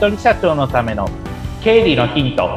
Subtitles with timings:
[0.00, 1.06] 人社長のための
[1.62, 2.56] 経理のヒント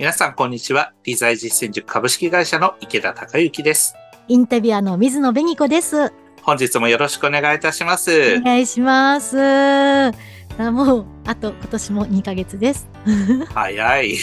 [0.00, 3.94] 皆さんこんにちは理財実践塾株式会社の池田孝之です
[4.26, 6.12] インタビュアーの水野紅子です。
[6.42, 9.36] 本日もよろしくお願いいたしますお願いします。
[10.58, 12.88] あもう、あと今年も2ヶ月です。
[13.54, 14.16] 早い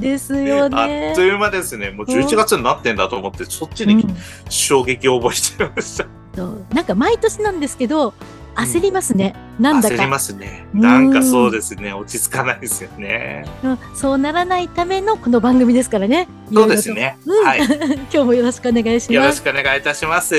[0.00, 1.20] ですよあねっと。
[1.22, 4.16] いう間ですねもう11月になってんだと思ってそっちにうん
[4.48, 8.14] 衝撃を覚えてました、となんか毎年なんですけど、
[8.54, 9.34] 焦りますね。
[9.60, 9.94] なんだか。
[9.94, 16.28] 焦りますねうんなんかそうですね落ち着かないですよねうんそうならないためのこの番組ですからね。
[16.52, 17.74] そうですねいろいろと。
[17.74, 19.12] はいうん 今日もよろしくお願いします。
[19.12, 20.34] よろしくお願いいたします。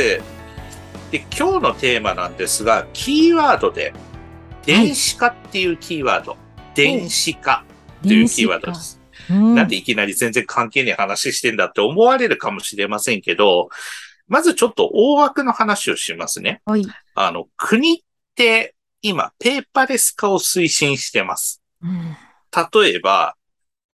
[1.11, 3.93] で、今日のテーマなんですが、キーワードで、
[4.65, 6.37] 電子化っていうキーワード、
[6.73, 7.65] 電子化
[7.99, 8.99] っていうキーワードです。
[9.29, 13.69] うんなんでいきなり全然関係ない話してんだって思われるかもしれませんけど、
[14.27, 16.61] まずちょっと大枠の話をしますね。
[16.65, 16.85] はい。
[17.15, 18.01] あの、国っ
[18.35, 21.61] て今、ペーパーレス化を推進してます。
[21.81, 22.15] うん
[22.73, 23.35] 例えば、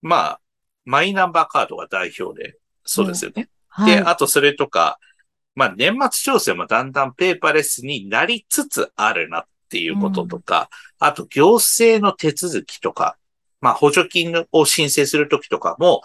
[0.01, 0.41] まあ、
[0.83, 3.49] マイナンバーカードが代表で、そうですよね。
[3.67, 3.95] はい。
[3.97, 4.99] で、あとそれとか、
[5.53, 13.17] まあ年末調整もだんだんペーパーレスになりつつあるなっていうこととか、あと行政の手続きとか、
[13.61, 16.01] まあ補助金を申請するときとかも、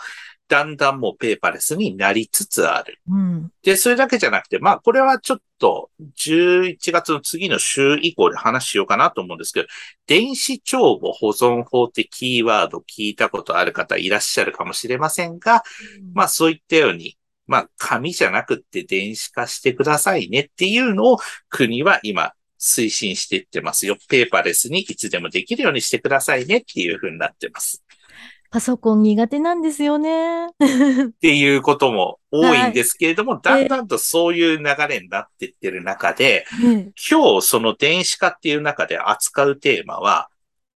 [0.52, 3.00] だんだんもうペーパーレスになりつつある。
[3.08, 3.50] うん。
[3.62, 9.68] で、それだけじゃなくて、まあこれはちょっと11月の次の週以降で話しようかなと思うんですけど、
[10.06, 15.62] 電子帳簿保存法ってキーワード聞いたことある方いらっしゃるかもしれませんが、
[16.12, 17.16] まあそういったように、
[17.46, 22.32] まあ紙じゃなくって電子化してくださいねっていうのを国は今
[22.62, 23.96] 推進していってますよ。
[24.08, 27.82] ペーパーレスにいつでもできるようにしてくださいねっていうふうになってます。
[28.52, 30.46] パソコン苦手なんですよね。
[30.46, 30.50] っ
[31.20, 40.28] ていうことも多いんですけれども、だんだんとそういう流れになっていってる中で、ね今日その電子化っていう中で扱うテーマは、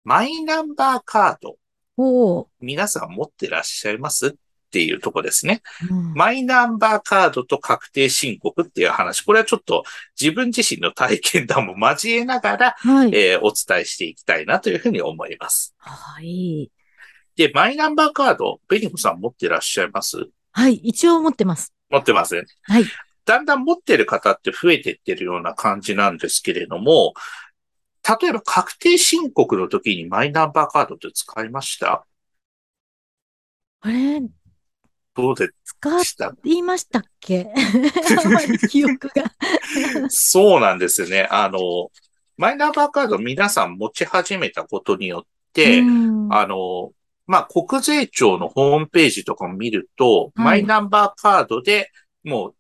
[0.04, 4.37] マイナンバーカード、皆さん持ってらっしゃいます？
[4.74, 5.62] っていうとこですね。
[5.88, 9.84] うんマイナンバーカードと確定申告っていう話、これはちょっと
[10.20, 13.14] 自分自身の体験談も交えながら、はい。
[13.14, 15.76] えーお伝えしていきたいなというふうに思います。
[15.78, 16.72] はい。
[17.36, 20.28] で、マイナンバーカード、ベニコさん持ってらっしゃいます？
[20.50, 20.74] はい。
[20.74, 21.72] 一応持ってます。
[21.90, 22.46] 持ってません。
[22.62, 22.84] はい。
[23.24, 27.14] だんだん持ってる方って増えてってるような感じなんですけれども、
[28.20, 32.04] 例えば確定申告の時にマイナンバーカードって使いました？
[33.80, 34.20] あれ？
[35.16, 35.48] どうで
[36.02, 37.52] した言いましたっけ？
[38.25, 39.30] あんまり記憶が。
[40.08, 41.28] そうなんですよね。
[41.30, 41.58] あの、
[42.36, 46.91] マイナンバーカード皆さん持ち始めたことによって、うんあの、
[47.26, 51.91] まあ、国税庁のホームページとかも見ると、はいマイナンバーカードで
[52.25, 52.54] もう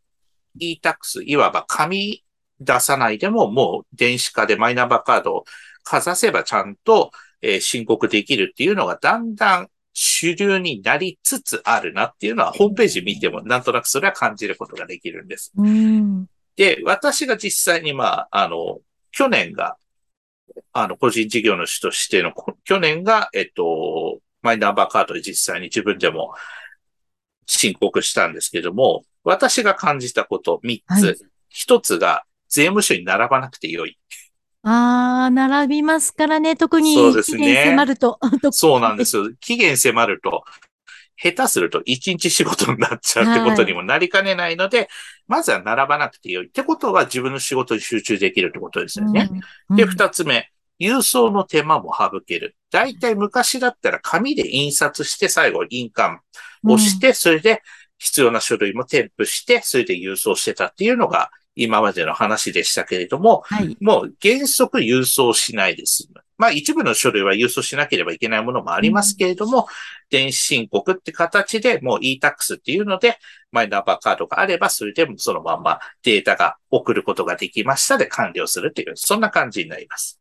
[0.58, 2.24] e-tax、いわば紙
[2.60, 5.44] 出さないでももう電子化でマイナンバーカードを
[5.82, 7.10] かざせばちゃんと、
[7.42, 15.52] えー申告できるっていうのがだんだん主流になりつつあるなっていうのはホームページ見てもなんとなくそれは感じることができるんです。
[15.56, 16.26] うん。
[16.56, 18.80] で、私が実際にまあ、あの、
[19.12, 19.76] 去年が、
[20.72, 26.34] あの、個人事業主としての、こ去年が、えっと、マイナンバーカードで実際に自分でも
[27.46, 31.06] 申告したんですけども、私が感じたこと3つ。
[31.06, 31.16] はい
[31.54, 33.98] 1つが、税務署に並ばなくてよい。
[34.66, 36.56] ああ、並びますからね。
[36.56, 38.18] 特にそうですね期限迫ると。
[38.50, 39.30] そうなんですよ。
[39.38, 40.44] 期限迫ると、
[41.16, 44.88] 下手すると1日仕事になっちゃうってことにもなりかねないので、
[45.28, 46.48] まずは並ばなくてよい。
[46.48, 49.28] ってことは自分の仕事に集中できるってことですよね。
[49.68, 49.76] うん。
[49.76, 52.56] で、うん二つ目、郵送の手間も省ける。
[52.70, 56.18] だいたい昔だったら紙で印刷して最後印鑑
[56.66, 57.62] をして、それで
[57.98, 63.76] 必要な書類も添付して、それで郵送してたっていうのが今までの話でしたけれども、はい。
[63.80, 66.08] もう原則郵送しないです。
[66.36, 69.66] まあ一部の書類は郵送しなければいけないものもありますけれども、
[70.10, 73.18] 電子申告って形でもう e-tax っていうので、
[73.52, 80.20] マイナンバーカードがあれば、それでもそのまんまデータが送ることができましたで完了するという、そんな感じになります。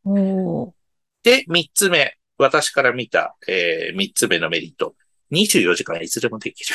[1.22, 2.16] で、三つ目。
[2.36, 4.94] 私から見た、えー、三つ目のメリット。
[5.32, 6.74] 24時間いつでもできる。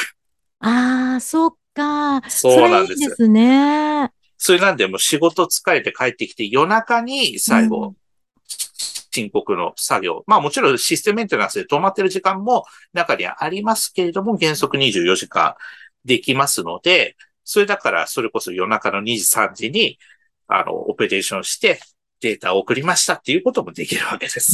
[0.59, 2.21] ああ、そっか。
[2.29, 4.11] そうなんですいいですね。
[4.39, 7.95] それなんでもう仕事疲れて帰ってきて夜中に最後、うん
[9.11, 10.23] 申告の作業。
[10.27, 15.55] まあもちろんシステムメンテナンスで止まってる時間も中にはありますけれども、原則24時間
[16.05, 19.97] できますので、それだからそれこそ夜中の2時3時に、
[20.47, 21.79] あの、オペレーションして
[22.21, 24.53] データを送りましたっていうこともできるわけです。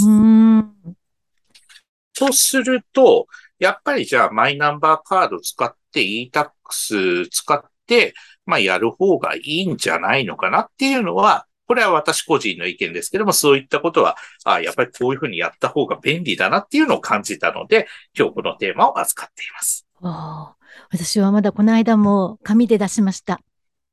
[2.18, 3.28] とすると、
[3.60, 8.14] やっぱりじゃあマイナンバーカード使って e-tax 使って、
[8.46, 17.88] まあ、やる方がいいんじゃないのかなっていうのは、これは私個人の意見ですけども、そういったことは、あやっぱりこういうふうにやった方が便利だなっていうのを感じたので、
[18.18, 19.88] 今日このテーマを扱っています。
[20.92, 23.42] 私はまだこの間も紙で出しました。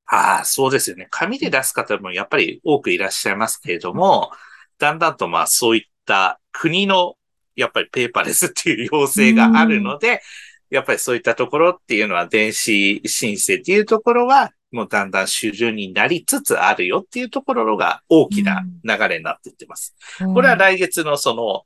[0.07, 1.07] ああ、そうですよね。
[1.11, 4.31] 紙で出す方もやっぱり多くいらっしゃいますけれども、
[4.79, 7.15] だんだんとまあそういった国の
[7.57, 10.21] やっぱりペーパーレスっていう要請があるので、
[10.73, 19.95] やっぱりそういったところっていうのは電子申請っていうところはもうだんだん主流になりつつあるよっていうところが大きな流れになっていってます。
[20.19, 21.65] これは来月のその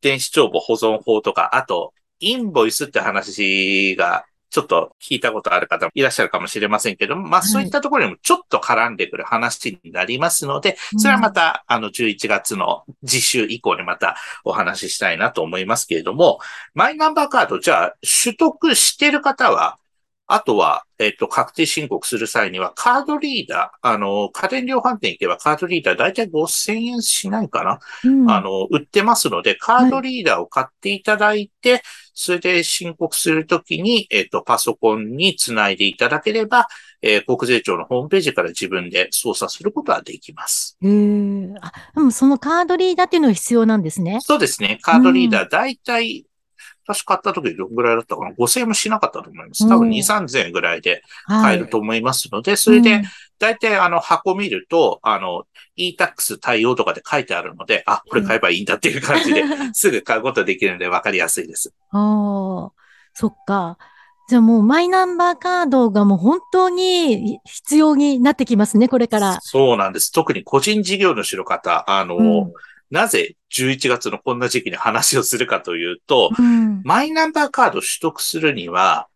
[0.00, 16.40] 電子帳簿保存法とか、あとインボイスって話がちょっと聞いたことある方もいらっしゃるかもしれませんけども、まあそういったところにもちょっと絡んでくる話になりますので、それはまたあの11月の次週以降にまたお話ししたいなと思いますけれども、
[16.74, 19.78] マイナンバーカード、じゃあ取得してる方は、
[20.32, 31.82] あとは、えっ、と、確定申告する際には、カードリーダー、あの、家電量販店行けばカードリーダー大体5000円しないかな、うんあの、売ってますので、カードリーダーを買っていただいて、
[32.14, 36.68] それで申告するときに、えっ、と、パソコンにつないでいただければ、
[37.02, 40.76] えー国税庁のホームページから自分で操作することはできます。
[40.82, 41.54] へえ。
[41.60, 44.18] あ、でもそのカードリーダーっていうのが必要なんですね。
[44.20, 44.78] そうですね。
[44.82, 46.26] カードリーダー、大体、
[46.84, 49.68] 私買った時どんぐらいだったかな ?5000 円もしなかったと思います。
[49.68, 51.42] 多分うん2、3000円ぐらいではい。
[51.42, 53.04] 買えると思いますので、それでうん、
[53.38, 55.44] 大体あの箱見ると、あの、
[55.76, 61.72] e-tax 対応とかで書いてあるので、あ、これ買えばいいんだっていう感じで、 すぐ買うことできるので分かりやすいです。
[61.90, 62.72] ああ、
[63.14, 63.78] そっか。
[64.28, 69.38] じゃあもうマイナンバーカードがもう本当に必要になってきますね、これから。
[69.42, 70.12] そうなんです。
[70.12, 72.52] 特に個人事業主の方、あの、うん
[72.90, 79.06] なぜ11月のこんな時期に話をするかというと、うんマイナンバーカード取得するには、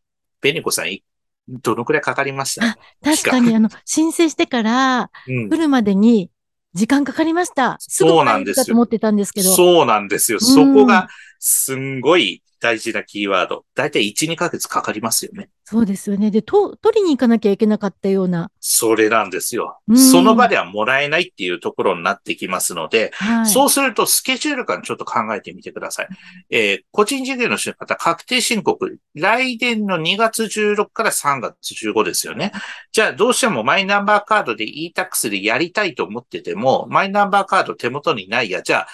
[0.40, 1.02] ベニコさん、い
[1.48, 2.78] どのくらいかかりました？
[3.02, 6.30] 確かに、あの、申請してからうん来るまでに
[6.74, 7.76] 時間かかりました。
[7.80, 9.54] すぐそうなんですよと思ってたんですけど。
[9.54, 10.40] そうなんですよ。
[10.40, 13.66] そこが、すんごい大事なキーワード。
[13.74, 15.50] だいたい1、2ヶ月かかりますよね。
[15.64, 16.30] そうですよね。
[16.30, 18.50] で、と、取りに行かなきゃいけなかったような。
[18.58, 19.80] それなんですよ。
[19.86, 23.46] うんその場ではもらえないっていうところになってきますので、はい。
[23.46, 26.08] そうするとスケジュール感ちょっと考えてみてください。
[26.48, 32.52] えー個人事業主の方、確定申告、来年の2月16から3月15ですよね。
[32.92, 38.86] じゃあどうしてもマイナンバーカードで e-tax でやりたいと思ってても、マイナンバーカード手元にないや、じゃあ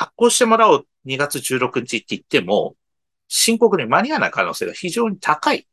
[0.00, 2.74] 発行してもらおう2月16日って言っても、
[3.30, 5.66] 申告に間に合わない可能性が非常に高い。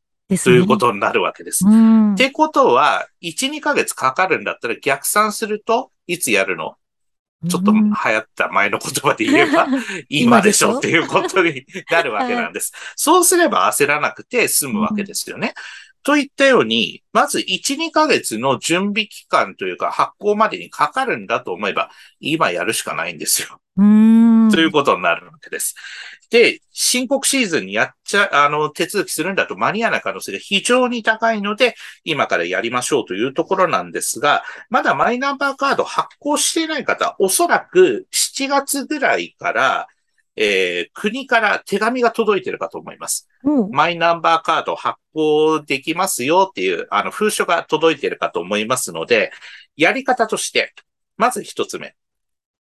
[0.43, 1.65] ということになるわけです。
[1.65, 2.13] うん。
[2.13, 6.75] ってことは、1、2ヶ月かかるんだったら逆算すると、いつやるの？
[7.47, 9.67] ちょっと流うん行った前の言葉で言えば、
[10.09, 10.79] 今でしょ？
[10.79, 12.73] っていうことになるわけなんです。
[12.97, 15.53] そうすれば焦らなくて済むわけですよね。
[16.03, 21.89] といったように、まず1、2ヶ月の準備期間というか発行までにかかるんだと思えば、
[22.19, 23.61] 今やるしかないんですよ。
[24.57, 24.61] うん。
[24.61, 25.75] ということになるわけです。
[26.29, 39.87] で、申告シーズンにやっちゃ、あの、手続きするんだと間に合わない可能性が非常に高いので、今からやりましょうというところなんですが、まだマイナンバーカード発行していない方、おそらく7月ぐらいから、
[40.35, 43.27] えー国から手紙が届いてるかと思います。
[43.43, 49.31] うんマイナンバーカード発行できますよっていう、あの、封書が届いてるかと思いますので、
[49.75, 50.73] やり方として、
[51.17, 51.95] まず一つ目。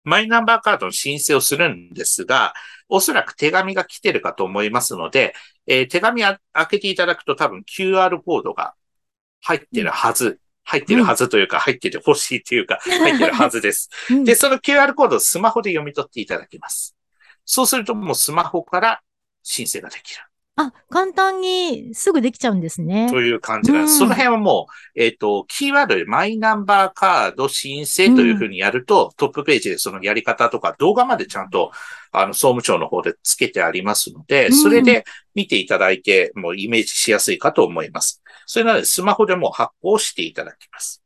[0.04, 2.54] マイナンバーカードの申請をするんですが、
[2.88, 5.34] おそらく手紙が来てるかと思いますので、
[5.66, 8.74] えー手紙あ開けていただくと多分 QR コードが
[9.42, 10.40] 入ってるはず。
[10.64, 13.88] 入ってるはずというか、入ってて欲しいというか、 入ってるはずです。
[14.10, 16.94] うんで、その QR コードをスマホで読み取っていただきます。
[17.46, 19.00] そうするともうスマホから
[19.42, 20.27] 申請ができる。
[20.60, 23.08] あ、簡単にすぐできちゃうんですね。
[23.08, 23.92] という感じなんです。
[23.92, 31.70] うんその辺はもう、えっ、と、キーワードでマイナンバーカード申請というふうにやると、トップページでそのやり方とか動画までちゃんと、
[32.10, 35.04] あの、総務省の方でつけてありますので、うんそれで
[35.36, 38.20] 見ていただいて、もうイメージしやすいかと思います。
[38.44, 41.04] それなので、スマホでもう発行していただきます。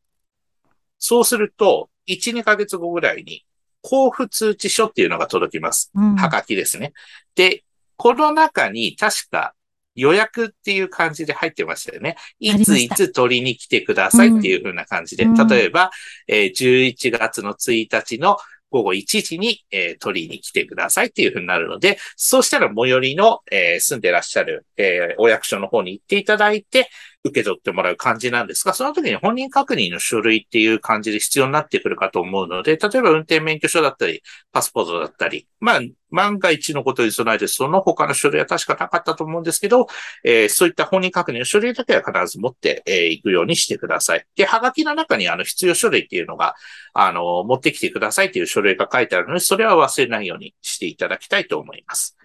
[0.99, 3.45] そうすると、1、2ヶ月後ぐらいに、
[3.85, 5.91] 交付通知書っていうのが届きます。
[5.95, 6.95] うんはがきですね。
[7.35, 7.65] で、
[8.03, 9.55] この中に確か
[9.95, 12.17] 予約っていう感じで入ってましたよね。
[12.41, 15.23] いついつ取りに来てくださいっていう風な感じで。
[15.23, 15.93] うん例えば、
[16.27, 18.39] えー11月の1日の
[18.71, 26.91] 午後1時に、えー取りに来てくださいっていう風になるので、そうしたら最寄りの、えー住んでらっしゃる、えーお役所の方に行っていただいて、
[27.25, 39.87] 受け取ってもらう感じなんですが、その時に本人確認の書類っていう感じで必要になってくるかと思うので、例えば運転免許証だったり、パスポートだったり、まあ、万が一のことに備えて、その他の書類は確かなかったと思うんですけど、
[40.25, 44.27] えー、そういった本人確認の書類だけは必ず持ってい、えー、くようにしてください。
[44.35, 46.57] で、はがきの中にあの必要書類っていうのが、
[46.93, 52.17] あの、持ってきてくださいっていう書類が書いてあるので、それは忘れないようにしていただきたいと思います。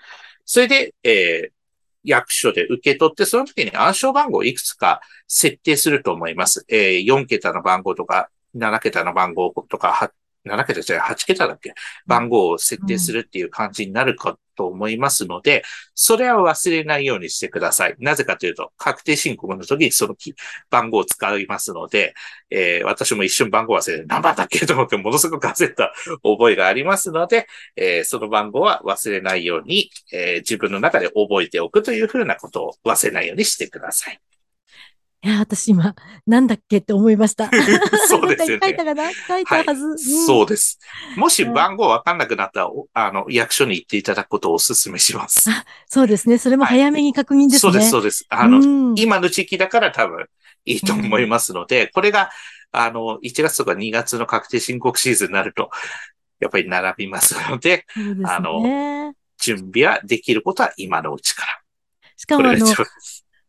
[0.44, 1.57] それで、えー、
[2.08, 6.66] 役所で受け取って、その時に暗証番号をいくつか設定すると思います。
[6.70, 10.12] えー、4桁の番号とか、7桁の番号とか、
[10.48, 11.74] 7桁じゃ8桁だっけ？
[12.06, 15.63] 番号を設定するっていう感じになるかと思いますので、
[15.94, 17.96] それは忘れないようにしてください。
[18.00, 20.16] なぜかというと、確定申告の時にその
[20.70, 22.16] 番号を使いますので、
[22.50, 34.20] えー、私も一瞬番号忘れて何番だっけと思ってものすごく焦った覚えがありますので、えー、その番号は忘れないように、えー、自分の中で覚えておくというふうなことを忘れないようにしてください。
[35.27, 35.93] いや、私今、
[36.25, 37.51] なんだっけって思いました。
[38.07, 38.67] そうですよね。
[38.67, 39.12] 書いたかな？
[39.12, 40.79] 書いたはず、はいうん、そうです。
[41.17, 45.50] もし番号わかんなくなったら、あの、役所に行っていただくことをお勧めします。
[45.86, 46.38] そうですね。
[46.38, 47.72] それも早めに確認ですね。
[47.74, 48.25] はい、そうです、そうです。
[48.29, 50.27] あの、うん、今の時期だから多分
[50.63, 52.29] いいと思いますので、うん、これが、
[52.72, 55.72] あの、1月とか2月の確定申告シーズンになると、
[56.39, 61.60] やっぱり並びますので、でね、あの、準備はできることは今のうちから。
[62.15, 62.65] しかもあの、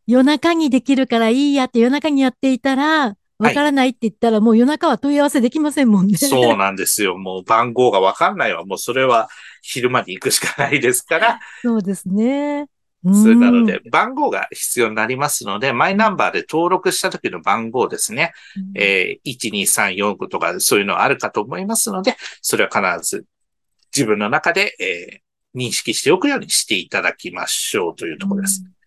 [0.09, 6.17] 夜中にできるからいいやって夜中にやっていたら、わからないって言ったら、はい、もう夜中は問い合わせできませんもんね。
[6.17, 7.15] そうなんですよ。
[7.19, 8.65] もう番号がわかんないわ。
[8.65, 9.29] もうそれは
[9.61, 11.39] 昼間に行くしかないですから。
[11.61, 12.65] そうですね。
[13.03, 18.33] それなので、番号が必要になりますので、マイナンバーで登録した時の番号ですね。
[18.57, 23.25] うん、えー、1234とかそういうのあるかと思いますので、それは必ず
[23.95, 28.63] 自分の中で、えー、認識しておくようにしていただきましょうというところです。
[28.65, 28.78] うん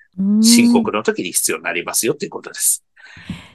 [0.43, 2.85] 申告の時に必要になりますよということです。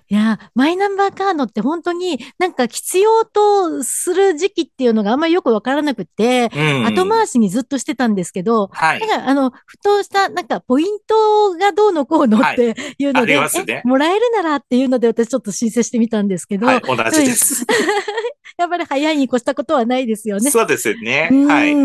[0.09, 8.99] いや、マイナンバーカードって本当になんか必要とする時期っていうのがあんまりよくわからなくて、うん、後回しにずっとしてたんですけど、はい。
[9.01, 17.65] なんかあの、ふとしたなんかポイントがどうのこうのっていうので、はい、ね、もらえるならっていうので私ちょっと申請してみたんですけど、はい、同じです。
[18.57, 20.49] やっぱり早いに越したことはないですよね。
[20.49, 21.29] そうですよね。
[21.47, 21.75] はい。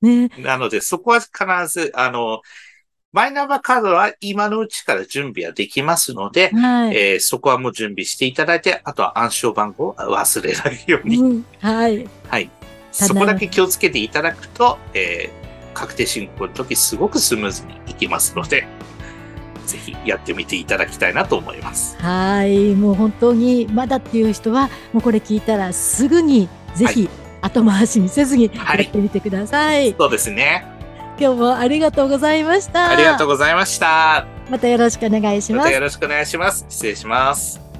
[0.00, 0.30] ね。
[0.38, 1.36] なので、そこは必
[1.68, 2.40] ず、あの、
[3.12, 11.16] マイナンバーカードは今のうちから準備はできますので、はい、えー、そこはもう準備していただいて、あとは暗証番号を忘れないように。
[11.18, 12.08] うん、はい。
[12.28, 12.50] はい。
[12.90, 18.66] そこだけ気をつけていただくと、えー、確定申告の時すごくスムーズにいきますので、
[19.66, 21.98] ぜひやってみていただきたいなと思います。
[21.98, 22.74] はい。
[22.74, 27.10] もう本当にまだっていう人は、もうこれ聞いたらすぐにぜひ
[27.42, 29.76] 後回しにせずにやってみてください。
[29.76, 30.71] はい、そうですね。
[31.22, 32.90] 今日もありがとうございました。
[32.90, 34.26] ありがとうございました。
[34.50, 35.64] またよろしくお願いします。
[35.66, 36.66] またよろしくお願いします。
[36.68, 37.71] 失礼します。